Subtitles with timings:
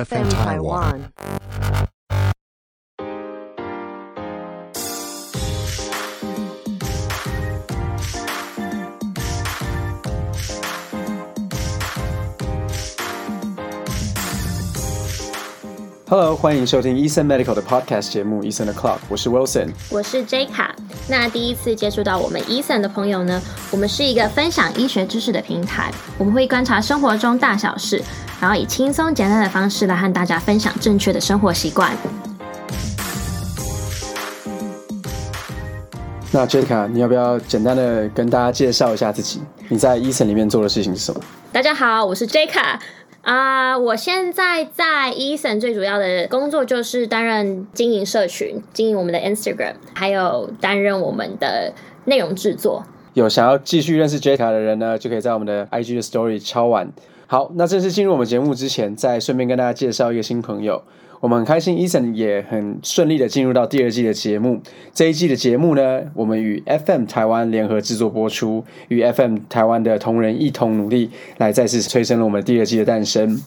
[0.00, 1.00] FM Taiwan.
[16.08, 19.72] Hello，欢迎收听 Eason Medical 的 Podcast 节目《Eason 的 Club》，我是 Wilson。
[19.90, 20.74] 我是 J 卡。
[21.11, 28.01] 那第一次接触到我们 Eason 的朋友呢，我们是一个分享医学知识的平台，我们会观察生活中大小事，
[28.39, 31.91] 然后以轻松简单的方式来和大家分享正确的生活习惯。
[36.31, 39.41] 那 Jessica，你要不要简单的跟大家介绍一下自己？
[39.67, 41.19] 你在 Eason 里面做的事情是什么？
[41.51, 42.47] 大家好，我是 J
[43.21, 51.73] 啊、我现在在 Eason 最主要的工作就是担任经营社群、经营我们的 Instagram，还有担任我们的
[52.05, 52.83] 内容制作。
[53.13, 56.91] 有想要继续认识 Jessica 的人呢，就可以在我们的 IG 的 Story 敲完。
[57.27, 60.83] 好，那正式进入我们节目之前，再顺便跟大家介绍一个新朋友。
[61.21, 64.59] 我们很开心，Eason 也很顺利的进入到第二季的节目。
[64.91, 73.39] 这一季的节目呢，我们与 FM 台湾联合制作播出，与 FM 台湾的同仁一同努力，来再次催生了我们第二季的诞生。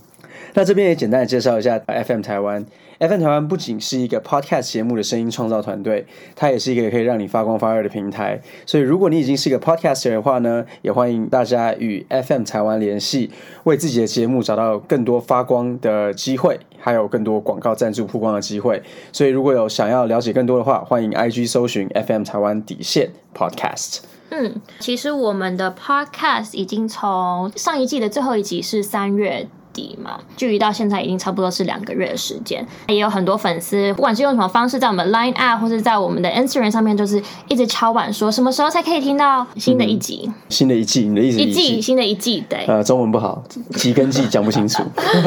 [0.55, 2.65] 那这边也简单的介绍一下 FM 台湾。
[3.01, 8.41] FM 台湾不仅是一个 podcast 节目的声音创造团队，它也是一个可以让你发光发热的平台。
[8.65, 13.33] 所以，如果你已经是一个 podcaster 的话呢，也欢迎大家与 FM 台湾联系，
[13.65, 18.81] 为自己的节目找到更多发光的机会，还有更多广告赞助曝光的机会。
[19.13, 24.03] 所以，如果有想要了解更多的话，欢迎 IG 搜寻 FM 台湾底线 podcast。
[24.31, 32.67] 嗯，其实我们的 podcast 已经从上一季的最后一集是三月底嘛，距离到现在已经差不多是两个月的时间。
[32.87, 42.65] 也有很多粉丝，不管是用什么方式，在我们 Line App 或是在我们的 Instagram 上面，就是一直敲碗说什么时候才可以听到新的一集，新的一季，你的意思一季新的一季，对。
[42.67, 44.83] 呃，中文不好，几跟季讲不清楚。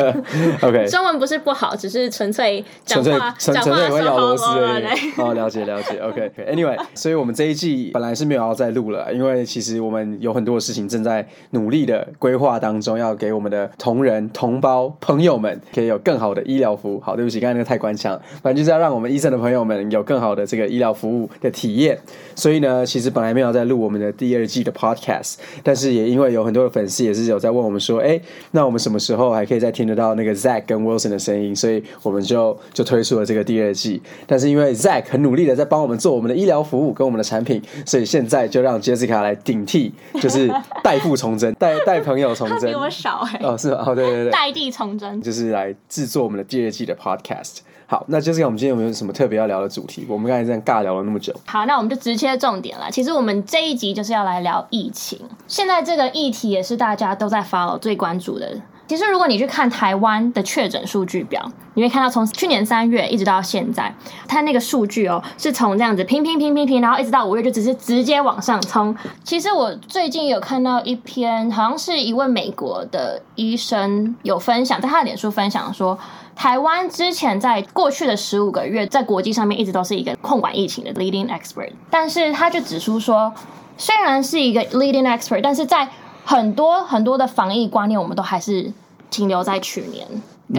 [0.64, 5.22] OK，中文不是不好，只是纯粹讲纯粹话纯粹会咬螺丝而已。
[5.22, 5.98] 哦，了解了解。
[5.98, 17.00] OK，Anyway，、所以我们这一季本来是没有要再录了，因为其实我们有很多的事情正在努力的规划当中，要给我们的同仁、同胞、朋友们可以有更好的医疗服务。
[17.00, 21.98] 好，对不起，刚才那个太官腔，反正就是要让我们医生的朋友们有更好的这个医疗服务的体验。
[22.36, 28.22] 所以呢，其实本来没有在录我们的第二季的 Podcast，但是也因为有很多的粉丝也是有在问我们说，哎，
[28.52, 31.56] 那我们什么时候还可以再听得到那个 Zack 跟 Wilson 的声音？
[31.56, 34.00] 所以我们就就推出了这个第二季。
[34.28, 40.48] 但是因为 Zack 很努力的在帮我们做我们的医疗服务跟我们的产品，所以现在就让 Jessica 来顶替，就是
[40.84, 42.74] 代父从真，带带朋友从真 他比。
[42.76, 43.84] 我少哎、哦，是吗？
[43.88, 45.22] 哦，对对对，代地从真。
[45.22, 47.60] 就是来制作我们的第二季的 Podcast。
[47.90, 50.06] 好，那 Jessica，我们今天有没有什么特别要聊的主题？
[50.10, 52.92] 我们刚才这样尬聊了那么久，好，那我们就直切重点了。
[52.92, 55.18] 其实我们这一集就是要来聊疫情，
[55.48, 58.60] 现在这个议题也是大家都在 follow 最关注的。
[58.88, 63.94] 其实如果你去看台湾的确诊数据表，你会看到从去年三月一直到现在，
[64.28, 68.96] 它那个数据哦是从这样子拼拼拼拼拼，然后一直到五月就只是直接往上冲。
[69.24, 76.00] 其实我最近有看到一篇，好像是一位美国的医生有分享，在他的脸书分享说，
[76.34, 83.34] 台湾之前在过去的十五个月，在国际上面一直都是一个控管疫情的 leading expert，但是他就指出说，
[83.78, 85.90] 虽然是一个 leading expert，但是在
[86.28, 88.70] 很多很多的防疫观念，我们都还是
[89.10, 90.06] 停留在去年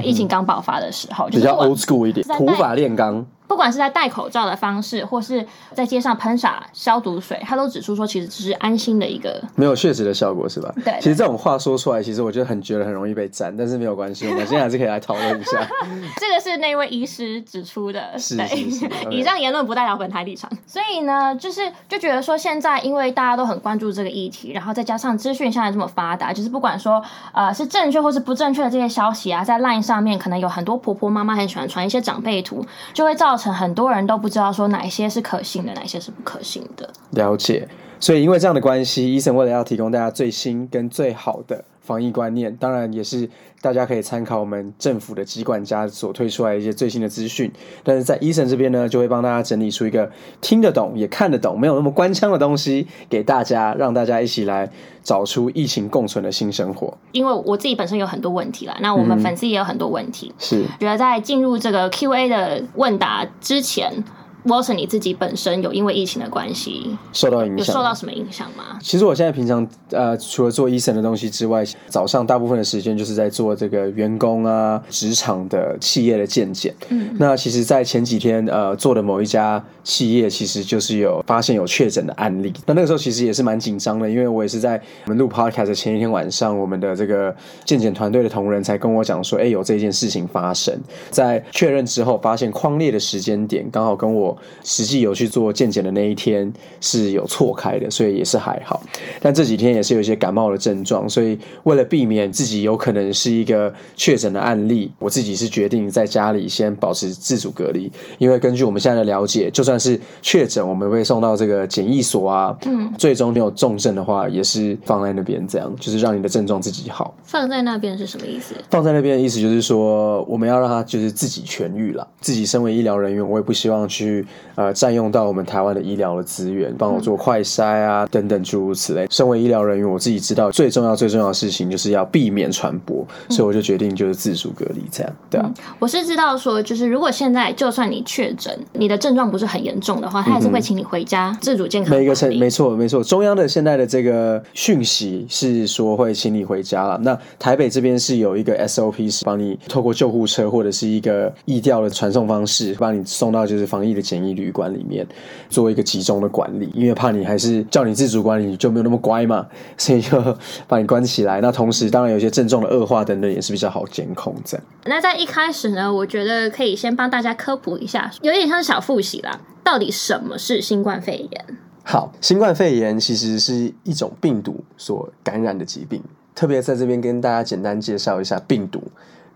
[0.02, 3.26] 疫情刚爆发的时候，就比较 old school 一点是，在土法炼钢。
[3.48, 5.44] 不管是在戴口罩的方式，或是
[5.74, 10.72] 在街上喷洒消毒水，他都指出说，其实只是安心的一个没有确实的效果是吧？
[10.84, 15.66] 对其实这种话说出来，其实我觉得很觉得很容易被赞，但是没有关系，我们现在还是可以来讨论一下。
[16.20, 18.36] 这个是那位医师指出的，是
[19.10, 20.50] 以上言论不代表本台立场。
[20.66, 36.90] 所以呢，就是就觉得说，现在因为大家都很关注这个议题，然后再加上资讯现在这么发达，就是不管说呃是正确或是不正确的这些消息啊，在 LINE 上面可能有很多婆婆妈妈很喜欢传一些长辈图，就会造成很多人都不知道说哪一些是可信的，哪些是不可信的。
[37.12, 37.66] 了解，
[37.98, 43.26] 所以因为这样的关系，医生为了要提供大家最新跟最好的防疫观念，当然也是
[43.62, 47.50] 大家可以参考我们政府的疾管家所推出来的一些最新的资讯。
[47.82, 50.10] 但是在医生这边呢，就会帮大家整理出一个
[50.42, 54.70] 听得懂也看得懂、没有那么官腔的东西给大家，让大家一起来
[55.02, 56.94] 找出疫情共存的新生活。
[57.12, 64.04] 因为我自己本身有很多问题啦，那我们粉丝也有很多问题，是觉得在进入这个 Q&A 的问答之前，
[64.48, 68.78] Wilson 你自己本身有因为疫情的关系受到影有响，受到什么影响吗？
[68.82, 76.74] 其实我现在平常呃，除了做医生的东西之外，早上大部分的时间就是在做这个员工啊、职场的企业的健检。
[76.88, 82.52] 嗯，那其实，在前几天呃做的某一家企业，其实就是有发现有确诊的案例。
[82.66, 87.34] 那那个时候其实也是蛮紧张的，因为我也是在我们录 podcast 的前一天晚上，我们的这个
[87.64, 90.78] 健检团队的同仁才跟我讲说，哎，有这件事情发生。
[91.10, 98.82] 在确认之后，发现框列的时间点刚好跟我实际有去做健检的那一天是有错开的，所以也是还好。
[99.20, 107.90] 但这几天也是有一些感冒的症状，所以为了避免自己有可能是一个确诊的案例，我自己是决定在家里先保持自主隔离。
[108.18, 117.14] 因为根据我们现在的了解，就算是确诊，我们会送到这个检疫所啊，嗯，最终你有重症的话，也是放在那边，这样就是让你的症状自己好。
[117.24, 118.54] 放在那边是什么意思？
[118.70, 122.06] 放在那边的意思就是说，我们要让他就是自己痊愈了。
[122.20, 129.06] 自己身为医疗人员，我也不希望去呃占用到我们台湾的医疗的资源，帮我做快筛啊等等诸如此类。
[129.10, 135.52] 身为医疗人员，我自己知道最重要最重要的事情就是要避免传播，所以我就决定就是自主隔离这样，对啊。
[135.78, 146.98] 我是知道说，就是如果现在就算你确诊，你的症状不是很严重的话，他还是会请你回家自主健康每个城没错没错，中央的现在的这个讯息是说会请你回家了。
[147.02, 155.06] 那台北这边是有一个 SOP 是帮你透过救护车或者是一个疫调的传送方式，把你送到就是防疫的检疫旅馆里面
[155.50, 159.46] 做一个集中的管理，因为怕你还是叫你自主管理你就没有那么乖嘛，
[159.76, 161.42] 所以就把你关起来。
[161.42, 164.66] 那同时当然有些症状的恶化等等也是比较好监控这样。
[164.86, 171.44] 那在一开始呢，我觉得可以先帮大家科普一下，有点像是小复习啦，到底什么是新冠肺炎？
[171.84, 176.02] 好，新冠肺炎其实是一种病毒所感染的疾病，
[176.34, 178.82] 特别在这边跟大家简单介绍一下病毒、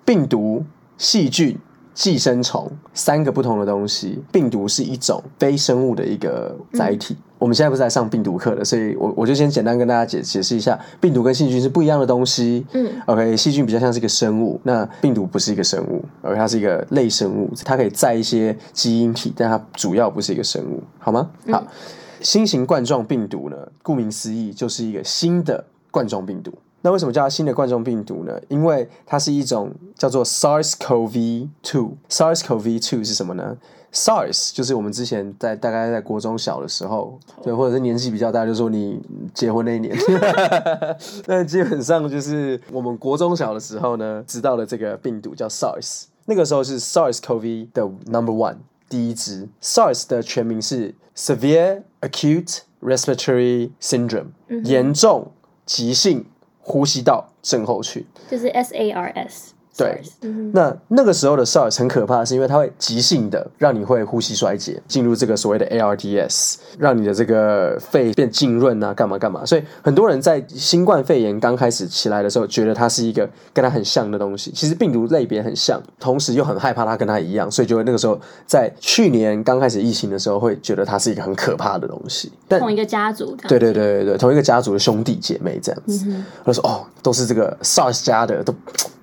[0.04, 0.64] 病毒、
[0.98, 1.56] 细菌、
[1.94, 4.22] 寄生虫三个不同的东西。
[4.30, 7.16] 病毒是一种非生物的一个载体。
[7.38, 12.64] 我们现在不是在上病毒课的，所以我我就先简单跟大家解解释一下，病毒跟细菌是不一样的东西。
[12.72, 21.30] 嗯，OK，细菌比较像是一个生物，那病毒不是一个生物，OK，它是一个类生物，它可以载一些基因体，但它主要不是一个生物，好吗？
[21.50, 21.66] 好。
[22.20, 26.52] 新型冠状病毒呢，顾名思义就是一个新的冠状病毒。
[26.82, 28.38] 那为什么叫它新的冠状病毒呢？
[28.48, 31.90] 因为它是一种叫做 SARS-CoV-2。
[32.08, 33.56] SARS-CoV-2 是什么呢
[33.92, 39.00] ？SARS 就是我们之前在大概在国中小的时候，对，或者是年纪比较大，就说你
[39.32, 39.96] 结婚那一年。
[41.26, 46.04] 那基本上就是我们国中小的时候呢，知道了这个病毒叫 SARS。
[46.24, 48.56] 那个时候是 SARS-CoV 的 Number One。
[48.88, 54.32] 第一支 SARS 的全名是 Severe Acute Respiratory Syndrome，、
[54.64, 55.32] 严重
[55.64, 56.26] 急性
[56.62, 58.04] 呼吸道症候群。
[58.30, 59.52] 就是 S A R S。
[59.82, 69.44] 对，那那个时候的 SARS 很可怕，是因为它会急性的让你会呼吸衰竭，进入这个所谓的 ARDS，让你的这个肺变浸润啊，干嘛干嘛。
[69.44, 82.32] 所以很多人在新冠肺炎刚开始起来的时候，觉得它是一个跟它很像的东西，其实病毒类别很像，同时又很害怕它跟它一样，所以就会那个时候在去年刚开始疫情的时候，会觉得它是一个很可怕的东西。
[82.48, 83.48] 但同一个家族的。
[83.48, 86.06] 对对对对对，同一个家族的兄弟姐妹这样子，
[86.44, 88.54] 他说哦，都是这个 SARS 家的，都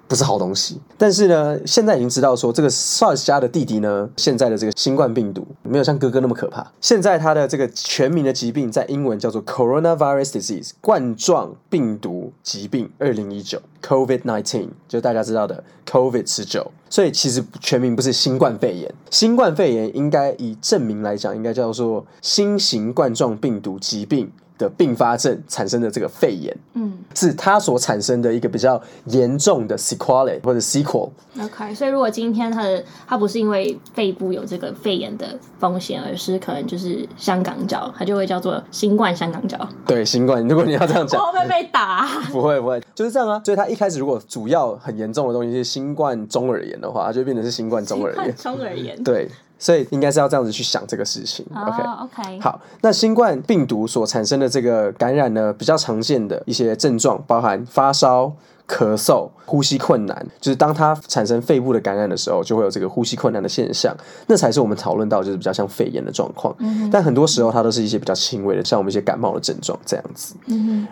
[0.09, 0.81] 不是好东西。
[0.97, 6.69] 但是呢，现在已经知道说，这个 SARS 家的弟弟呢，现在的这个新冠病毒没有像哥哥那么可怕。
[6.81, 16.71] 现在它的这个全名的疾病在英文叫做 Coronavirus Disease，冠状病毒疾病二零一九 COVID nineteen，就大家知道的 COVID 十九。
[16.89, 24.31] 所以其实全名不是新冠肺炎，新冠肺炎应该以正名来讲，应该叫做新型冠状病毒疾病。
[24.59, 31.09] 的并发症产生的这个肺炎，嗯，是它所产生的一个比较严重的 sequelae 或者 sequel。
[31.41, 35.25] OK，所以如果今天它的它不是因为肺部有这个肺炎的
[35.57, 39.57] 风险，而是可能就是香港脚，它就会叫做新冠香港脚。
[39.88, 42.05] 对，新冠，如果你要这样讲， 会不会被打？
[42.29, 43.41] 不会不会，就是这样啊。
[43.45, 48.36] 所以它一开始如果主要很严重的东西是新冠中耳炎的话，它就变成是新冠中耳炎。
[48.36, 49.01] 中耳炎。
[49.03, 49.29] 对，
[49.60, 51.46] 所以应该是要这样子去想这个事情。
[51.54, 58.34] OK 哦 OK，好，那新冠病毒所产生的这个感染呢，比较常见的一些症状包含发烧、
[58.69, 63.95] 咳嗽、呼吸困难，就是当它产生肺部的感染的时候，就会有这个呼吸困难的现象，
[64.27, 66.55] 那才是我们讨论到就是比较像肺炎的状况。
[66.91, 70.35] 但很多时候它都是一些比较轻微的，像我们一些感冒的症状这样子。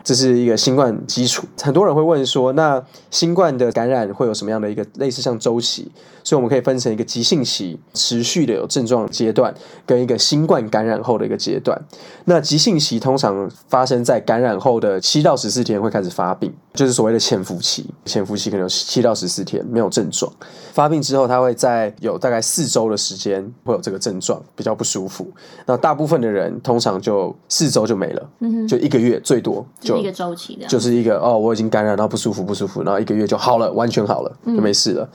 [0.03, 1.45] 这是一个新冠基础。
[1.61, 5.91] 很多人会问说，那新冠的感染会有什么样的一个类似像周期？
[6.23, 9.53] 所以我们可以分成一个急性期，持续的有症状阶段，
[9.85, 11.79] 跟一个新冠感染后的一个阶段。
[12.25, 20.31] 那急性期通常发生在感染后的七到十四天会开始发病，就是所谓的潜伏期，潜伏期可能有七到十四天没有症状，
[20.71, 25.27] 发病之后，他会在有大概四周的时间会有这个症状，比较不舒服。
[25.65, 28.29] 那大部分的人通常就四周就没了，
[28.69, 35.09] 就一个月最多就是一个周期的，就是一个哦，我已经感染到不舒服不舒服，然后一个月就好了，完全好了，就没事了。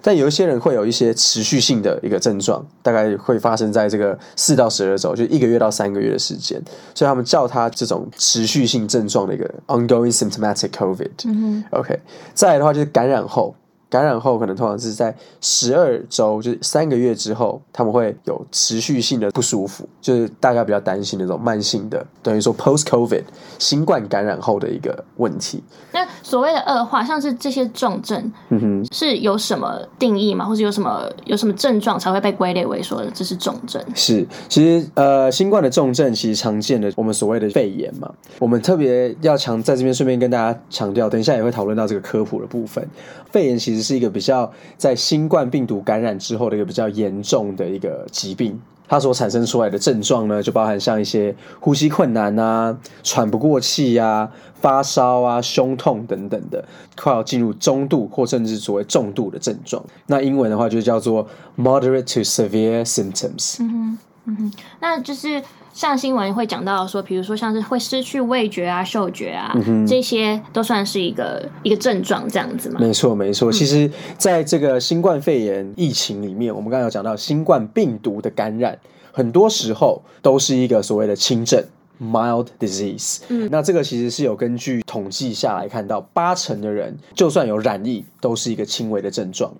[0.00, 6.62] 但有一些人会有一些持续性的一个症状，大概会发生在这个四到十二周，就一个月到三个月的时间，
[6.94, 11.07] 所以他们叫他这种持续性症状的一个 ongoing symptomatic COVID。
[11.24, 11.98] 嗯 OK，
[12.34, 13.54] 再来的话就是感染后。
[13.90, 23.22] 感染后可能通常是在十二周，就是三个月之后，他们会有持续性的不舒服，就是大家比较担心那种慢性的，等于说 post COVID
[23.58, 25.62] 新冠感染后的一个问题。
[25.92, 30.44] 那所谓的恶化，像是这些重症，嗯哼，是有什么定义吗？
[30.44, 33.82] 或者有什么有什么症状才会被归类为说这是重症？
[33.94, 42.86] 是，其实呃，新冠的重症其实常见的我们所谓的肺炎嘛，我们特别要强在这边顺便跟大家强调，等一下也会讨论到这个科普的部分，
[43.32, 43.77] 肺炎其实。
[43.82, 54.30] 是一个比较在新冠病毒感染之后的一个比较严重的一个疾病，它所产生出来的症状呢，就包含像一些呼吸困难啊、喘不过气呀、
[54.60, 56.64] 发烧啊、胸痛等等的，
[56.96, 59.84] 快要进入中度或甚至所谓重度的症状。
[60.06, 63.56] 那英文的话就叫做 moderate to severe symptoms。
[63.60, 65.42] 嗯哼，嗯哼，那就是。
[65.78, 69.54] 像新闻会讲到说，比如说像是会失去味觉啊、嗅觉啊，
[69.86, 72.80] 这些都算是一个一个症状，这样子吗？
[72.80, 73.52] 没错，没错。
[73.52, 78.76] 其实，在这个新冠肺炎疫情里面，我们刚刚有讲到新冠病毒的感染，
[79.12, 81.64] 很多时候都是一个所谓的轻症
[82.02, 83.20] （mild disease）。
[83.28, 89.54] 嗯，那这个其实是有根据统计下来看到，八成的人就算有染疫，都是一个轻微的症状。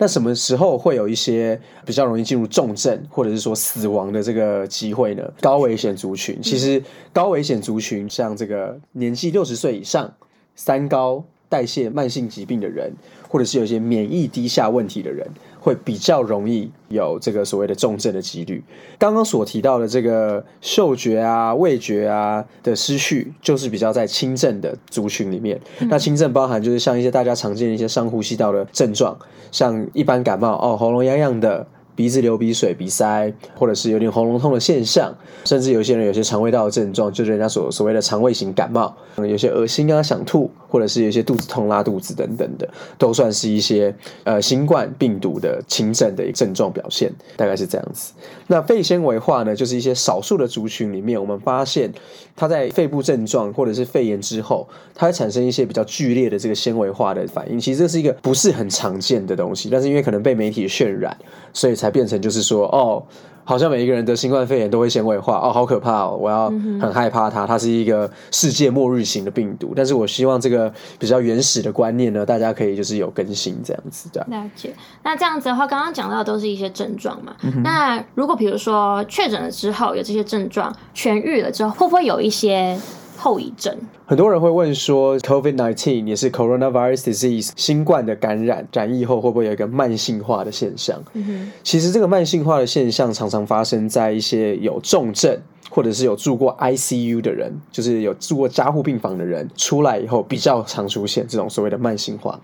[0.00, 5.22] 那什么时候会有一些比较容易进入重症或者是说死亡的这个机会呢？
[5.42, 10.10] 高危险族群，其实高危险族群像这个年纪六十岁以上、
[10.56, 12.90] 三高、代谢慢性疾病的人，
[13.28, 15.28] 或者是有一些免疫低下问题的人。
[15.60, 18.64] 会比较容易有这个所谓的重症的几率。
[18.98, 25.60] 刚刚所提到的这个嗅觉啊、味觉啊的失去，就是比较在轻症的族群里面。
[25.80, 29.16] 那轻症包含就是像一些大家常见的一些上呼吸道的症状，
[29.52, 31.66] 像一般感冒哦，喉咙痒痒的。
[31.94, 43.94] 鼻子流鼻水、鼻塞，或者是有点喉咙痛的现象，甚至有些人有些肠胃道的症状，就是人家所所谓的肠胃型感冒，有些恶心啊、想吐，或者是有些肚子痛、拉肚子等等的，都算是一些
[44.24, 48.12] 呃新冠病毒的轻症的一个症状表现，大概是这样子。
[48.46, 51.92] 那肺纤维化呢，就是一些少数的族群里面，我们发现
[52.34, 57.60] 它在肺部症状或者是肺炎之后，它会产生一些比较剧烈的这个纤维化的反应。
[57.60, 61.16] 其实这是一个不是很常见的东西，但是因为可能被媒体渲染，
[61.52, 61.90] 所以才。
[61.90, 63.02] 变成就是说，哦，
[63.42, 66.48] 好像每一个人得新冠肺炎都会纤维化，哦，好可怕哦，我要
[66.80, 69.72] 很害怕它，它是一个世界末日型的病毒。
[69.74, 74.24] 但是我希望这个比较原始的观念呢，大家可以就是有更新这样子的。
[74.30, 74.72] 了解。
[75.02, 77.34] 那这样子的话，刚刚讲到的都是一些症状嘛。
[77.64, 82.78] 那如果比如说确诊了之后有这些症状，痊愈了之后，会不会有一些？
[83.20, 90.98] 后遗症，很多人会问说，Covid nineteen 也是 coronavirus disease 新冠的感染，染疫后会不会有一个慢性化的现象？
[91.12, 95.38] 嗯其实这个慢性化的现象常常发生在一些有重症。
[95.70, 102.38] 或者是有住过 ICU 的人，就是有住过加护病房的人，出来以后比较常出现这种所谓的慢性化。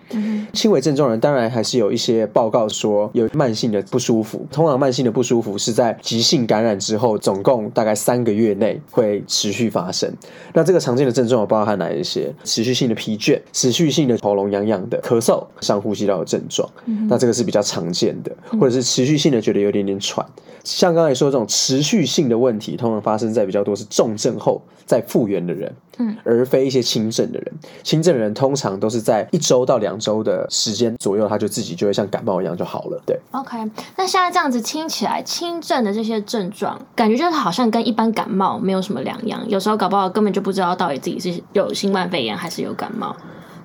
[0.54, 4.46] 轻微症状人当然还是有一些报告说有慢性的不舒服。
[4.50, 10.10] 通常慢性的不舒服是在急性感染之后，总共大概三个月内会持续发生。
[10.54, 12.32] 那这个常见的症状包含哪一些？
[12.44, 16.68] 持续性的疲倦，持续性的喉咙痒痒的咳嗽，上呼吸道的症状。
[17.08, 20.24] 那这个是比较常见的，或者是持续性的觉得有点点喘。
[20.64, 27.52] 像刚才说这种持续性的问题，通常发生在比较多是重症后再复原的人，嗯，而非一些轻症的人。
[27.82, 33.02] 轻症的人通常都是在一周到两周的时间左右，他就自己就会像感冒一样就好了。
[33.06, 33.58] 对，OK。
[33.96, 39.42] 那现在这样子听起来，轻症的这些症状，感觉就是好像跟一般感冒没有什么两样。
[39.48, 43.14] 有时候搞不好根本就不知道到底自己是有新冠肺炎还是有感冒。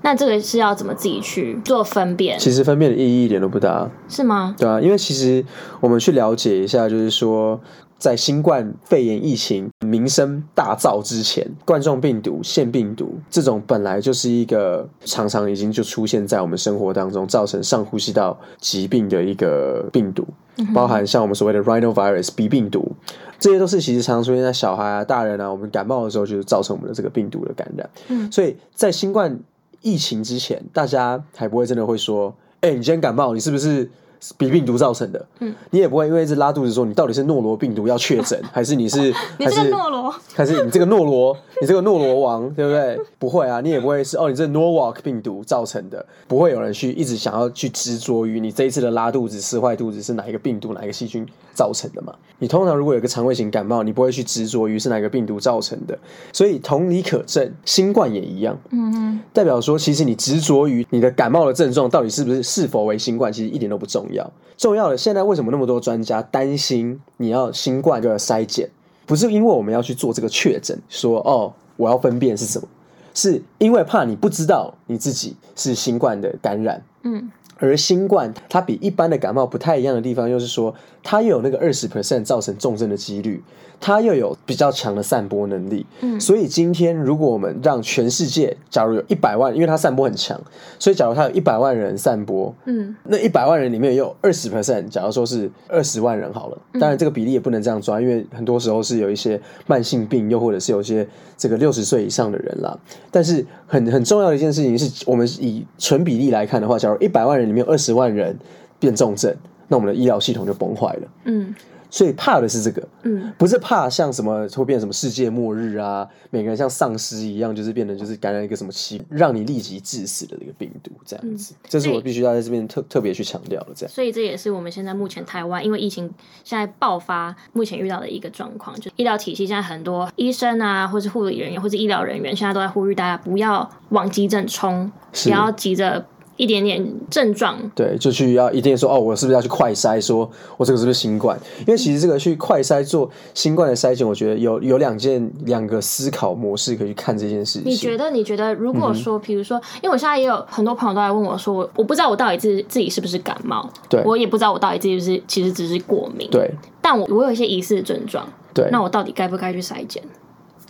[0.03, 2.39] 那这个是要怎么自己去做分辨？
[2.39, 4.55] 其实分辨的意义一点都不大，是吗？
[4.57, 5.45] 对啊，因为其实
[5.79, 7.61] 我们去了解一下，就是说，
[8.01, 20.25] 在新冠肺炎疫情名声大噪之前，冠状病毒、腺病毒这种本来就是一个常常已经就出现在我们生活当中，造成上呼吸道疾病的一个病毒，
[20.73, 22.91] 包含像我们所谓的 rhinovirus B 病毒，
[23.37, 27.87] 这些都是其实常常出现在小孩啊、大人啊，我们感冒的时候就是造成我们的这个病毒的感染。
[28.07, 29.39] 嗯，所以在新冠
[29.81, 33.91] 疫情之前，大家还不会真的会说：“哎，你今天感冒，你是不是
[34.37, 38.99] 比病毒造成的，嗯，你也不会因为一直拉肚子说你到底是诺罗病毒要确诊， 还是你是
[39.39, 42.99] 你还是这个诺罗，还是你这个诺罗，你这个诺罗王，对不对？
[43.17, 52.13] 不会啊，你也不会是哦，你这 Norwalk 病毒造成的，不会有人去一直想要去执着于你这一次的拉肚子、吃坏肚子是哪一个病毒、哪一个细菌造成的嘛？
[52.39, 55.97] 你通常如果有一个肠胃型感冒，你不会去执着于是哪个病毒造成的，
[56.33, 64.10] 所以同理可证，新冠也一样，嗯嗯，代表说，其实你执着于你的感冒的症状到底是不是是否为新冠，其实一点都不重要。
[64.57, 68.69] 重要的，现在为什么那么多专家担心你要新冠就要筛检？
[69.05, 72.67] 不是因为我们要去做这个确诊，说哦，我要分辨是什么，
[73.13, 76.81] 是因为怕你不知道你自己是新冠的感染。
[77.03, 83.41] 嗯，而新冠它比一般的感冒不太一样的地方，又是说它又有那个二十 percent 造成重症的几率，
[83.79, 85.85] 它又有比较强的散播能力。
[86.01, 90.39] 嗯所以今天如果我们让全世界，假如有一百万，因为它散播很强，
[90.79, 102.77] 所以假如它有一百万人散播，嗯，那一百万人里面也有二十 percent，假如说是二十万人好了，当然这个比例也不能这样抓，因为很多时候是有一些慢性病，又或者是有一些这个六十岁以上的人啦。
[103.09, 108.37] 但是很很重要的一件事情是，我们以纯比例来看的话，假如一百万人里面有二十万人
[108.79, 109.35] 变重症，
[109.67, 111.07] 那我们的医疗系统就崩坏了。
[111.25, 111.53] 嗯
[111.93, 121.53] 所以怕的是这个，嗯，不是怕像什么会变什么世界末日啊，每个人像丧尸一样，就是变成就是感染一个什么奇让你立即致死的这个病毒这样子。
[121.67, 123.73] 这是我必须要在这边特特别去强调的。
[123.75, 126.09] 这样，所以这也是我们现在目前台湾因为疫情
[126.45, 136.05] 现在爆发，目前遇到的一个状况，就医疗体系现在很多医生啊，或是护理人员，或是医疗人员，现在都在呼吁大家不要往急诊冲，是不要急着
[136.41, 141.39] 一点点症状对，就去要一定说哦，我是不是要去快筛，说我这个是不是新冠？
[141.59, 147.71] 因为其实这个去快筛做新冠的筛检，我觉得有有两件两个思考模式可以去看这件事情。
[147.71, 148.09] 你觉得？
[148.09, 156.49] 你觉得，如嗯果说，比如说，因为我现在也有很多朋友都来问我说，我我不知道我到底自自己是不是感冒，对我也不知道我到底自己是其实只是过敏，对
[156.81, 160.01] 但我我有一些疑似的症状，对，那我到底该不该去筛检？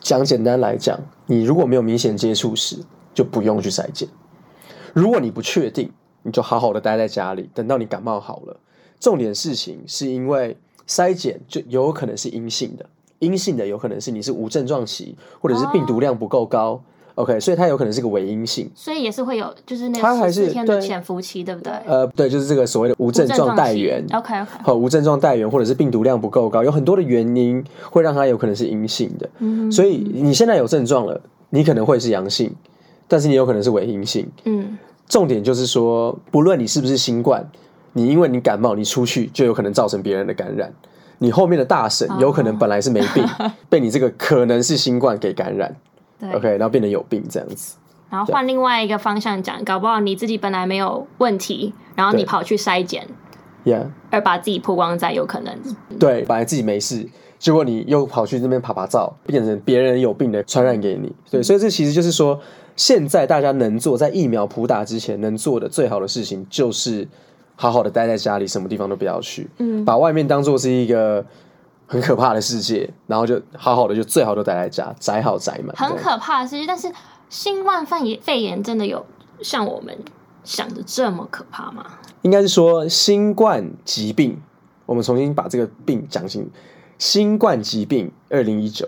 [0.01, 2.75] 讲简单来讲，你如果没有明显接触史，
[3.13, 4.10] 就不用去筛检。
[4.93, 5.91] 如果你不确定，
[6.24, 8.57] 你就好好的待在家里，等到你感冒好了。
[9.00, 10.55] 重点事情是因为
[10.88, 12.86] 筛检就有可能是阴性的，
[13.19, 16.81] 阴性的有可能是你是无症状期，或者是病毒量不够高。
[17.15, 18.69] OK，所以它有可能是个伪阴性。
[18.74, 21.74] 所以也是会有，就是那它还是潜伏期，对不对？
[21.86, 24.03] 呃，对，就是这个所谓的无症状带源。
[24.13, 29.29] OK OK，和无症状带源，或者是病毒量不够高，有很多的原因会让它有可能是阴性的。
[29.39, 31.19] 嗯所以你现在有症状了，
[31.50, 32.55] 你可能会是阳性，
[33.10, 34.25] 但是你有可能是伪阴性。
[34.45, 34.71] 嗯
[35.12, 37.46] 重点就是说，不论你是不是新冠，
[37.91, 40.72] 你因为你感冒，你出去就有可能造成别人的感染。
[41.18, 43.22] 你后面的大婶哦有可能本来是没病，
[43.68, 45.75] 被你这个可能是新冠给感染
[46.18, 46.31] 对。
[46.31, 47.75] ，OK，然后变得有病这样子。
[48.09, 53.05] 然后换另外一个方向讲，搞不好你自己本来没有问题，然后你跑去筛检
[53.66, 55.53] ，Yeah，而把自己曝光在有可能。
[56.00, 57.05] 对，本来自己没事，
[57.38, 61.14] 结果你又跑去那边爬爬照，变成别人有病的传染给你。
[61.29, 62.40] 对，所以这其实就是说，
[62.75, 67.07] 现在大家能做在疫苗普打之前能做的最好的事情，就是
[67.55, 71.25] 好好的待在家里，什么地方都不要去，嗯把外面当做是一个
[71.86, 75.75] 很可怕的世界，然后就好好的就最好都待在家，宅好宅满。
[75.75, 76.66] 很可怕的事情。
[76.66, 76.92] 但是
[77.29, 79.05] 新冠肺炎肺炎真的有
[79.42, 79.98] 像我们
[80.44, 81.86] 想的这么可怕吗？
[82.24, 84.42] 应该是说新冠疾病，
[84.86, 86.50] 我们重新把这个病讲清。
[87.01, 88.87] 新冠疾病二零一九，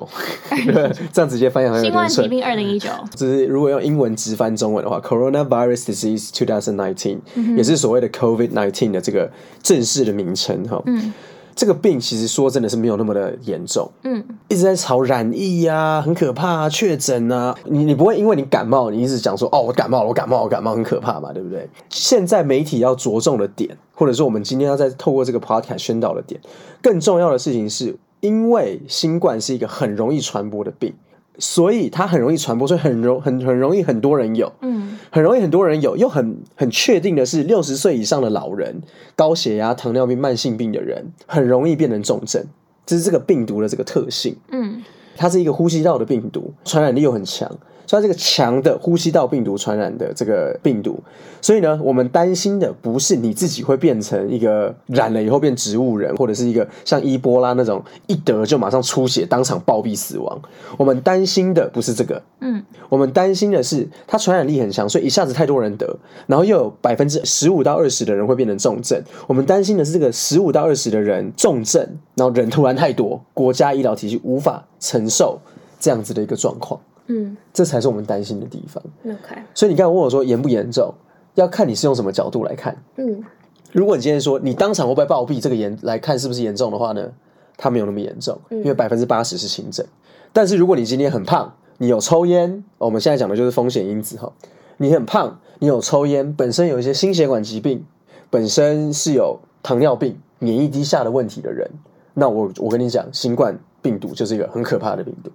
[1.12, 2.16] 这样直接翻译好像有新点顺。
[2.16, 7.18] 冠疾病二零一九，只是如果用英文直翻中文的话，coronavirus disease 2019、
[7.58, 9.32] 也是所谓的 COVID nineteen 的这个
[9.64, 10.80] 正式的名称哈。
[10.86, 11.12] 嗯。
[11.56, 14.24] 这个病其实说真的是没有那么的严重，嗯。
[14.48, 21.68] 一直在吵染疫呀、很可怕啊，确诊啊，你你不会因为你感冒，你一直讲说哦我感冒了，我感冒，我感冒，很可怕嘛，对不对？
[21.90, 26.40] 现在媒体要着重的点，或者说我们今天要在透过这个 podcast 宣导的点，
[26.82, 30.94] 更重要的事情是，因为新冠是一个很容易传播的病，
[31.38, 34.98] 所以它很容易传播，所以很容很很容易很多人有，嗯。
[35.12, 38.82] 很容易很多人有，又很很确定的是，六十岁以上的老人、
[39.18, 42.46] 高血压、糖尿病、慢性病的人，很容易变成重症，
[42.86, 44.38] 这是这个病毒的这个特性。
[44.54, 44.82] 嗯。
[45.18, 47.52] 它是一个呼吸道的病毒，传染力又很强，
[47.86, 51.00] 所以它这个强的呼吸道病毒传染的这个病毒，
[51.42, 60.42] 所以呢，我们担心的不是你自己会变成一个染了以后变植物人，或者是一个像伊波拉那种一得就马上出血，当场暴毙死亡。
[60.78, 69.02] 我们担心的不是这个，嗯我们担心的是它传染力很强，所以一下子太多人得，然后又有百分之十五到二十的人会变成重症。
[69.28, 71.82] 我们担心的是这个十五到二十的人重症，
[72.16, 75.40] 然后人突然太多，国家医疗体系无法承受
[75.80, 78.84] 这样子的一个状况，嗯这才是我们担心的地方。
[79.06, 80.94] ，OK，所以你刚才问我说严不严重，
[81.36, 82.76] 要看你是用什么角度来看。
[82.98, 83.24] 嗯
[83.72, 87.12] 如果你今天说你当场会不会暴毙，这个严来看是不是严重的话呢？
[87.58, 89.86] 它没有那么严重，因为百分之八十是轻症。
[90.32, 94.32] 但是如果你今天很胖，你有抽烟，我们现在讲的就是风险因子哈。
[94.78, 97.84] 你很胖，你有抽烟，本身有一些心血管疾病，
[98.30, 101.70] 本身是有糖尿病、免疫低下的问题的人，
[102.14, 105.32] 那我我跟你讲，新冠病毒就是一个很可怕的病毒。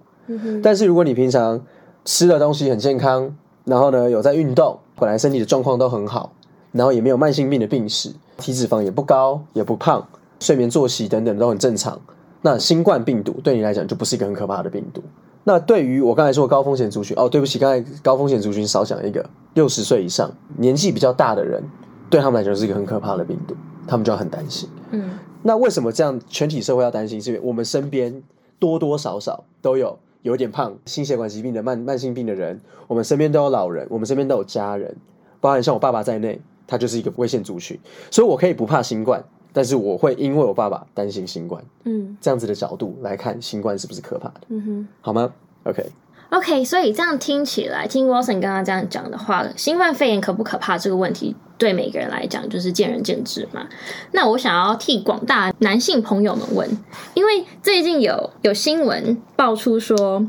[0.61, 1.61] 但是如果你平常
[2.05, 6.33] 吃的东西很健康，然后呢有在运动，本来身体的状况都很好，
[6.71, 10.05] 然后也没有慢性病的病史，体脂肪也不高也不胖，
[10.39, 11.99] 睡眠作息等等都很正常，
[12.41, 15.01] 那新冠病毒对你来讲就不是一个很可怕的病毒。
[15.45, 21.63] 那对于我刚才说的高风险族群，哦，对不起，刚才高风险族群少讲一个，六十岁以上年纪比较大的人，
[22.09, 23.55] 对他们来讲是一个很可怕的病毒，
[23.87, 24.69] 他们就要很担心。
[24.91, 25.09] 嗯，
[25.41, 27.19] 那为什么这样全体社会要担心？
[27.19, 28.21] 是因为我们身边
[28.59, 34.95] 多多少少都有有点胖、心血管疾病的慢慢性病的人，我们身边都有老人，我们身边都有家人，
[35.39, 37.79] 包含像我爸爸在内，他就是一个危险族群，
[38.11, 42.17] 所以我可以不怕新冠，但是我会因为我爸爸担心新冠，嗯。
[42.19, 44.87] 这样子的角度来看新冠是不是可怕的，嗯哼。
[45.01, 45.85] 好吗？OK，
[46.29, 53.67] OK，所以这样听起来，听 Wilson 刚刚这样讲的话，新冠肺炎可不可怕这个问题，对每个人来讲就是见仁见智嘛。
[54.11, 56.69] 那我想要替广大男性朋友们问，
[57.15, 60.23] 因为最近有有新闻爆出说，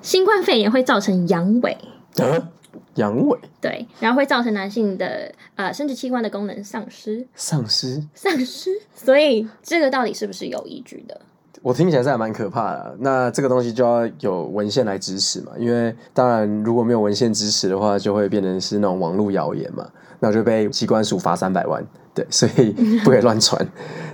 [0.00, 1.76] 新冠肺炎会造成阳痿，
[2.16, 2.48] 啊，
[2.94, 8.70] 阳痿对，然后会造成男性的呃生殖器官的功能丧失，丧失，丧失。
[8.94, 11.20] 所以这个到底是不是有依据的？
[11.62, 12.96] 我听起来是还蛮可怕的。
[12.98, 19.88] 那这个东西就要有文献来支持嘛，因为当然如果没有文献支持的话，就会变成是那种网络谣言嘛，
[20.20, 21.82] 那就被机关署罚三百万。
[22.14, 22.70] 对，所以
[23.02, 23.66] 不可以乱传。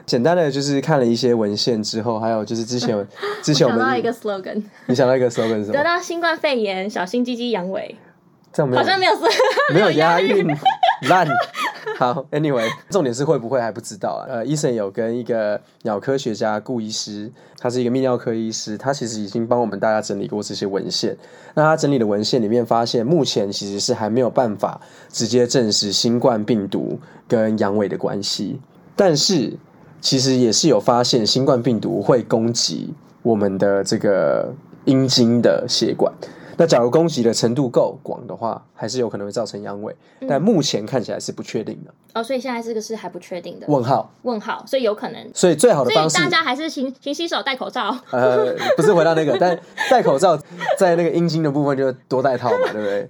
[0.06, 2.96] 简单的就是看了一些文献之后，还有就是之前
[3.42, 5.72] 之前我们想到一个 slogan，你想到一个 slogan 是什么？
[5.72, 7.92] 得到新冠肺炎，小心鸡鸡阳痿，
[8.52, 9.12] 这样没有好像没有。
[9.74, 10.46] 没有押韵，
[11.08, 11.26] 烂。
[11.98, 14.22] 好，Anyway，重点是会不会还不知道啊？
[14.28, 21.16] 呃，医生有跟一个鸟科学家顾医师，他是一个泌尿科医师，他其实已经帮我们大家整理过这些文献。
[21.54, 28.60] 那他整理的文献里面发现，目前其实是还没有办法直接证实新冠病毒跟阳痿的关系，
[28.94, 29.52] 但是
[30.00, 36.12] 其实也是有发现新冠病毒会攻击我们的这个阴茎的血管。
[36.58, 39.94] 那假如攻击的程度够广的话，还是有可能会造成阳痿，
[40.28, 41.94] 但目前看起来是不确定的。
[42.14, 45.30] 哦，所以现在这个是还不确定的问号，问号，所以有可能。
[45.32, 47.96] 所以最好的方式，大家还是勤勤洗手、戴口罩。
[48.10, 49.56] 呃，不是回到那个， 但
[49.90, 50.36] 戴口罩
[50.76, 53.08] 在那个阴茎的部分就多戴套嘛，对不对？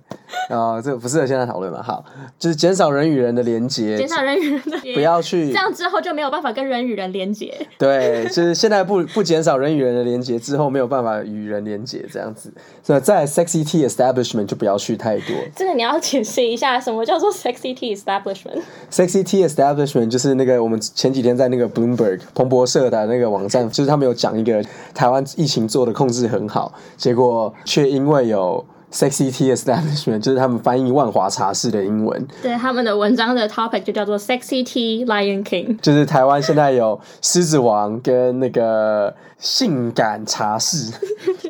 [0.50, 1.82] 啊、这个不适合现在讨论嘛。
[1.82, 2.04] 好，
[2.38, 7.54] 就是减少人与人的连接，减少人与人的不要去这样之后就没有办法跟人与人连接。
[7.78, 12.52] 对，就是现在不不减少人与人的连接，之后没有办法与人连接，这样子。
[12.82, 15.36] 所以在 sexy tea establishment 就不要去太多。
[15.54, 35.04] 这个你要解释一下，什么叫做 sexy tea establishment？Sexy Tea Establishment 就是那个我们前几天在那个 Bloomberg 彭博社的那个网站，就是他们有讲一个台湾疫情做的控制很好，结果却因为有 Sexy Tea Establishment，就是他们翻译万华茶室的英文，对，他们的文章的 topic 就叫做 sexy tea
[35.04, 35.78] Lion King。
[35.80, 40.92] 就是台湾现在有狮子王跟那个性感茶室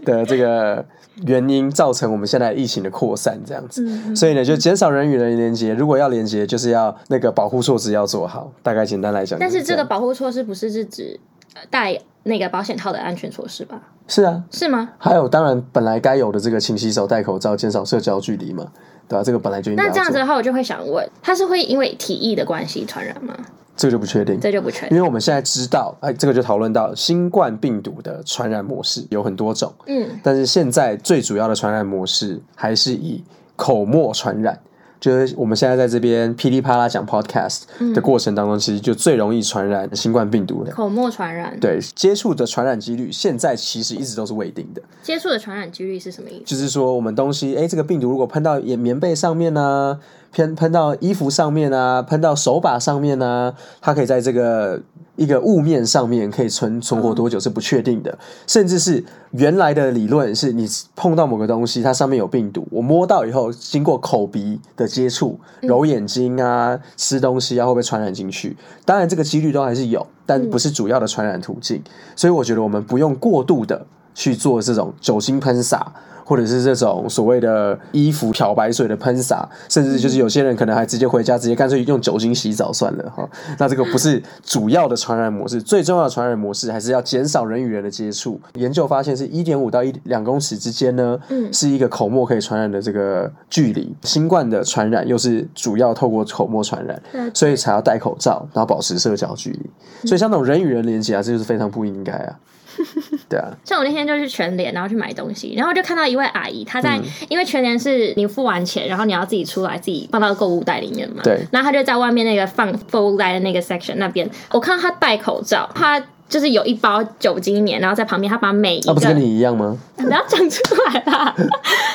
[0.04, 0.84] 的这个
[1.26, 3.86] 原因，造成我们现在疫情的扩散这样子。
[4.16, 8.50] 所以呢，就减少人与人连接，如果要连接，就是要那个保护措施要做好。
[8.62, 11.37] 大概简单来讲但是这个保护措施不是是指呃
[11.70, 13.80] 戴那个保险套的安全措施吧？
[14.06, 14.90] 是啊，是吗？
[14.98, 18.66] 还有，当然本来该有的这个勤洗手、戴口罩、减少社交距离嘛，
[19.06, 23.34] 对吧、这个本来就应该那，这样子的话，我就会想问，它是会因为体液的关系传染吗？
[23.76, 24.40] 这个就不确定。
[24.40, 24.96] 这就不确定。
[24.96, 33.22] 因为我们现在知道，哎，这个就讨论到新冠病毒的传染模式有很多种，嗯，但是现在最主要的传染模式还是以
[33.56, 34.58] 口沫传染。
[35.00, 37.62] 就是我们现在在这边噼里啪啦讲 podcast
[37.94, 40.72] 的过程当中，其实就最容易传染新冠病毒的。
[40.72, 44.82] 口沫传染，对，接触的传染几率现在其实一直都是未定的。
[45.02, 46.44] 接触的传染几率是什么意思？
[46.44, 49.98] 就是说，我们东西，哎，这个病毒如果喷到棉棉被上面呢、
[50.32, 54.80] 喷喷到衣服上面啊，喷到手把上面啊，它可以在这个
[55.16, 68.56] 一个雾面上面可以存存活多久是不确定的，甚至是原来的理论是你碰到某个东西，它上面有病毒，我摸到以后，经过口鼻的接触，揉眼睛啊，吃东西啊，会不会传染进去？
[68.84, 71.82] 当然，这个几率都还是有，但不是主要的传染途径。
[72.14, 75.92] 所以我觉得我们不用过度的去做这种酒精喷洒。
[76.28, 83.26] 或者是这种所谓的衣服漂白水的喷洒，甚至就是有些人可能还直接回家，直接干脆用酒精洗澡算了哈。
[83.58, 88.38] 那这个不是主要的传染模式，最重要的传染模式还是要减少人与人的接触。
[88.56, 91.18] 研究发现是一点五到一两公尺之间呢，
[91.50, 93.96] 是一个口沫可以传染的这个距离。
[94.02, 100.06] 新冠的传染又是主要透过口沫传染，所以才要戴口罩，然后保持社交距离。
[100.06, 102.38] 所以像那种人与人连接啊，这就是非常不应该啊。
[103.28, 111.22] 对啊，像我那天就去全联，然后去买东西，然后就看到一位阿姨，她在，因为全联是你付完钱，然后你要自己出来，自己放到购物袋里面嘛。
[111.22, 111.38] 对。
[111.52, 119.76] 然后她就在外面那个放购物袋的那个 section 那边，我看到她戴口罩，她就是有一包酒精棉，然后在旁边，她把每一个，不是跟你一样吗？
[119.96, 121.34] 不要讲出来啦！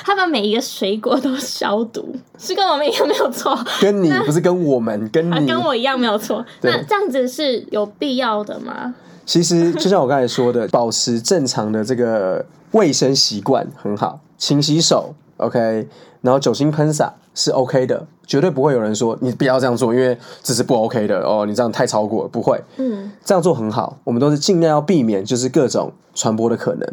[0.04, 3.58] 她把每一个水果都消毒，是跟我们一样没有错。
[3.82, 6.46] 跟你不是跟我们，跟你跟我一样没有错。
[6.62, 8.94] 那这样子是有必要的吗？
[9.26, 15.88] 其实就像我刚才说的， 保持正常的这个卫生习惯很好，勤洗手，OK，
[16.22, 26.88] 然后酒精喷洒是 OK 的，绝对不会有人说你不要这样做，因为这是不 OK 的哦，你这样太超过了，不会，嗯，这样做很好，我们都是尽量要避免就是各种传播的可能，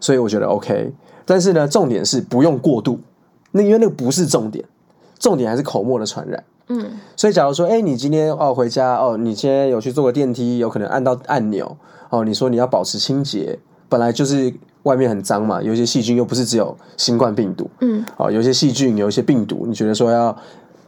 [0.00, 0.92] 所以我觉得 OK，
[1.24, 3.00] 但是呢，重点是不用过度，
[3.52, 4.64] 那因为那个不是重点，
[5.20, 6.42] 重点还是口沫的传染。
[6.72, 11.76] 嗯，所以假如说，哎，你今天哦回家哦，你今天有去坐个电梯，有可能按到按钮
[12.10, 14.54] 哦，你说你要保持清洁，本来就是
[14.84, 20.36] 外面很脏嘛，有一些细菌又不是只有新冠病毒，嗯，哦，有一些细菌，有一些病毒，你觉得说要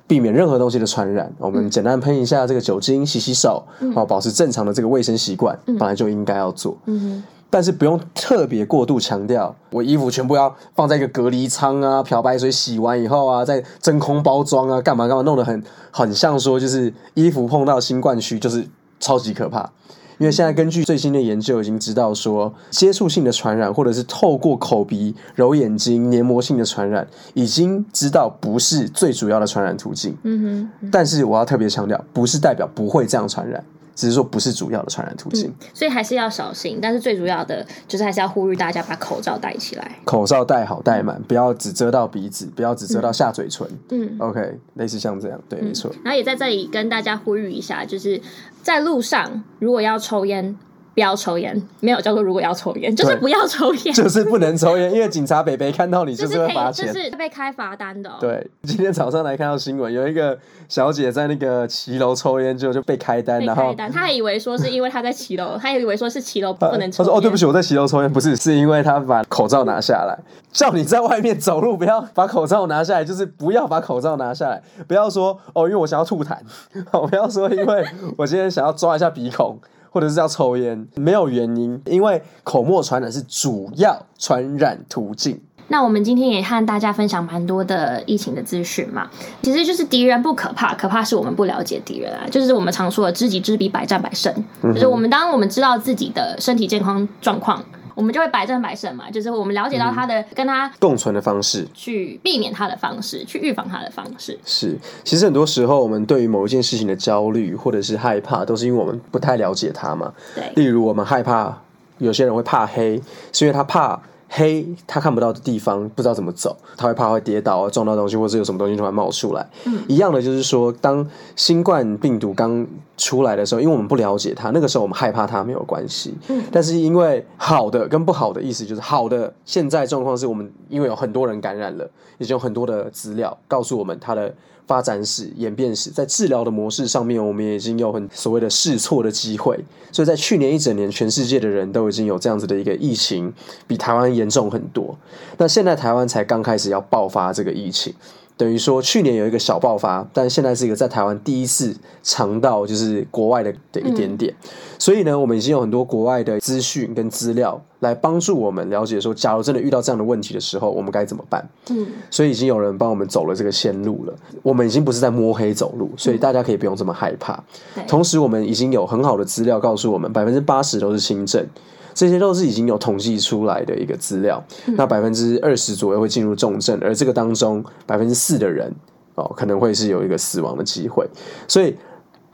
[0.06, 3.64] 避免任何东西的传染，我们简单喷一下这个酒精，洗洗手，
[3.96, 7.22] 哦，保持正常的这个卫生习惯，本来就应该要做，嗯。
[7.52, 18.66] 但是不用特别过度强调，我衣服全部要放在一个隔离舱啊，漂白水洗完以后啊，再真空包装啊，干嘛干嘛，弄得很很像说就是衣服碰到新冠区就是
[18.98, 19.70] 超级可怕。
[20.16, 30.16] 因为现在根据最新的研究已经知道说，接触性的传染或者是透过口鼻、揉眼睛、黏膜性的传染，已经知道不是最主要的传染途径。
[30.22, 30.90] 嗯哼。
[30.90, 33.62] 但是我要特别强调，不是代表不会这样传染。
[33.94, 36.78] 只是说不是主要的传染途径，所以还是要小心。
[36.80, 43.66] 但是最主要的就是还是要呼吁大家把口罩戴起来，口罩戴好戴满，不要只遮到鼻子，不要只遮到下嘴唇。
[43.90, 45.90] 嗯，OK，类似像这样，对，没错。
[46.04, 48.20] 然后也在这里跟大家呼吁一下，就是
[48.62, 50.56] 在路上如果要抽烟。
[50.94, 58.10] 不要抽烟，没有叫做如果要抽烟， 就是不要抽烟，就是不能抽烟，因为警察北北看到你就是会罚钱，就是被开罚单的。
[58.20, 67.02] 对，今天早上来看到新闻，有一个小姐在那个骑楼抽烟，就就被开单，然后她还以为说是因为她在骑楼，她以为说是骑 楼不能抽。
[67.02, 70.18] 她说：“哦，对不起，我在骑楼抽烟，不是，是因为她把口罩拿下来，
[70.52, 76.36] 叫你在外面走路不要把口罩拿下来，就是不要把口罩拿下来，不要说哦，因为我想要吐痰，
[77.08, 77.86] 不要说因为
[78.18, 79.58] 我今天想要抓一下鼻孔。”
[79.92, 85.40] 或者是要抽烟，没有原因，因为口沫传染是主要传染途径。
[85.68, 89.08] 那我们今天也和大家分享蛮多的疫情的资讯嘛，
[89.42, 94.34] 其实就是敌人不可怕，可怕是我们不了解敌人啊，就是我们常说的知己知彼，百战百胜。
[94.62, 97.64] 就是我们当我们知道自己的身体健康状况。
[97.94, 104.38] 我们就会百战百胜嘛，就是我们了解到他的跟他共存的方式，去避免他的方式，去预防他的方式。
[104.44, 110.12] 是，其实很多时候我们对于某一件事情的焦虑或者是害怕，都是因为我们不太了解他嘛。
[110.34, 111.56] 对，例如我们害怕，
[111.98, 113.00] 有些人会怕黑，
[113.32, 114.00] 是因为他怕。
[114.34, 119.46] 黑，他看不到的地方不知道怎么走，他会怕会跌倒啊，撞到东西，或者有什么东西突然冒出来。
[119.66, 122.66] 嗯，一样的就是说，当新冠病毒刚
[122.96, 126.14] 出来的时候，因为我们不了解它，那个时候我们害怕它没有关系。
[126.28, 131.84] 嗯，但是因为好的跟不好的意思就是好的，现在状况是我们因为有很多人感染了，
[132.16, 134.34] 已经有很多的资料告诉我们它的。
[134.66, 139.58] 发展史、演变史，在治疗的模式上面，我们也已经有很所谓的试错的机会。
[139.90, 143.32] 所以在去年一整年，全世界的人都已经有这样子的一个疫情，
[143.66, 144.96] 比台湾严重很多。
[145.36, 147.92] 那现在台湾才刚开始要爆发这个疫情。
[148.36, 154.34] 等于说，去年有一个小爆发，但现在是一个在台湾第一次尝到就是国外的的一点点，
[154.78, 161.46] 所以呢，我们已经有很多国外的资讯跟资料来帮助我们了解说，假如真的遇到这样的问题的时候，我们该怎么办？
[161.70, 164.14] 嗯，所以已经有人帮我们走了这个线路了。
[164.42, 167.38] 我们已经不是在摸黑走路，所以大家可以不用这么害怕。
[167.86, 171.46] 同时，我们已经有很好的资料告诉我们，百分之八十都是轻症。
[171.94, 174.42] 这些都是已经有统计出来的一个资料，
[174.76, 178.72] 那百分之二十左右会进入重症，而这个当中百分之四的人
[179.14, 181.06] 哦，可能会是有一个死亡的机会。
[181.46, 181.76] 所以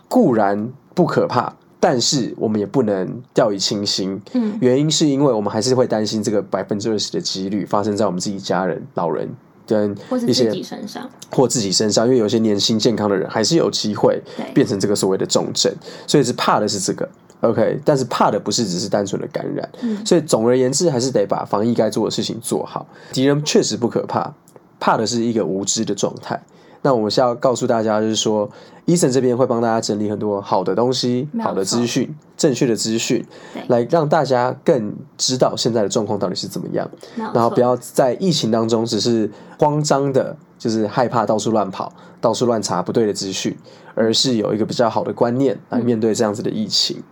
[0.09, 4.21] 固然不可怕，但是我们也不能掉以轻心。
[4.33, 9.29] 嗯，原因是因为我们还是会担心这个百分之二十的几率发生在我们自己家人、老人
[9.67, 9.95] 跟
[10.27, 14.23] 一些自己身上，或自己身上，因为有些年轻健康的人还是有机会
[14.55, 15.73] 变成这个所谓的重症，
[16.07, 17.09] 所以是怕的是这个。
[17.41, 19.69] OK，但是怕的不是只是单纯的感染，
[20.05, 22.87] 所以总而言之，还是得把防疫该做的事情做好。
[23.13, 24.33] 敌人确实不可怕，
[24.81, 26.41] 怕的是一个无知的状态。
[26.83, 28.49] 那我们是要告诉大家，就是说，
[28.89, 33.23] 医生这边会帮大家整理很多好的东西、好的资讯、正确的资讯，
[33.67, 36.91] 来让大家更知道现在的状况到底是怎么样。
[37.15, 43.55] 然后不要在疫情当中只是慌张的，就是害怕到处乱跑、到处乱查不对的资讯，
[43.95, 47.03] 而是有一个比较好的观念来面对这样子的疫情。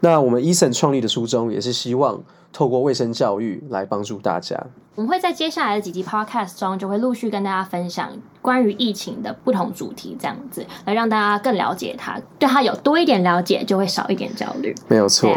[0.00, 2.18] 那我们医生创立的初衷也是希望。
[2.52, 4.60] 透过卫生教育来帮助大家，
[4.96, 8.10] 我们会在接下来的几集 podcast 中，就会陆续跟大家分享
[8.42, 14.72] 关于疫情的不同主题，这样子来让大家更了解他，对他有多一点了解，就会少一点焦虑。
[14.86, 15.36] 没有错。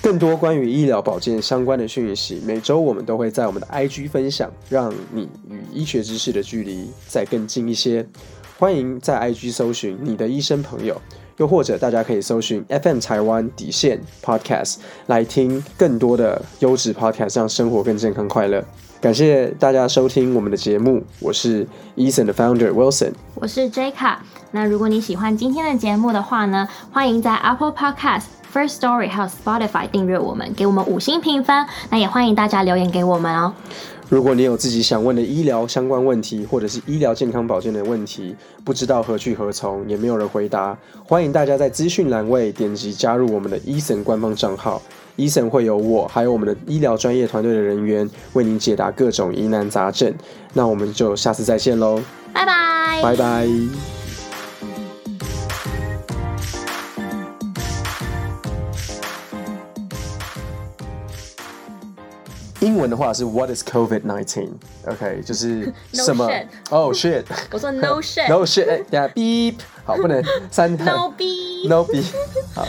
[0.00, 8.06] 更多关于医疗保健相关的讯息，每周我们都会在我们的 IG 分享，让你与医学知识的距离再更近一些。
[8.58, 11.00] 欢迎在 IG 搜寻你的医生朋友。
[11.38, 18.64] 又或者，大家可以搜寻 FM 台湾底线 Podcast 来听更多的优质 Podcast，让生活更健康快乐。
[19.04, 24.24] 感谢大家收听我们的节目，我是 Eason 的 Founder Wilson，我是 J 卡。
[24.52, 31.66] 那如果你喜欢今天的节目的话呢，欢迎在 Apple Podcast、First Story 还有 Spotify 订阅我们，给我们五星评分。
[31.90, 33.52] 那也欢迎大家留言给我们哦。
[34.08, 40.74] 如果你有自己想问的医疗相关问题，或者是医疗健康保健的问题，不知道何去何从，也没有人回答，
[41.06, 44.80] 欢迎大家在资讯栏位点击加入我们的 Eason 官方账号
[45.16, 50.14] ，Eason 会有我还有我们的医疗专业团队的人员为您解答各种疑难杂症。
[50.52, 52.00] 那我们就下次再见喽，
[52.32, 53.48] 拜拜，拜拜。
[62.60, 66.26] 英文的话是 What is COVID nineteen？OK，就是什么
[66.70, 67.24] ？Oh shit！
[67.50, 68.26] 我说 No shit。
[68.26, 68.84] No shit！
[68.90, 71.68] 等下 beep，好，不能三 No beep。
[71.68, 72.06] No beep，
[72.54, 72.66] 好。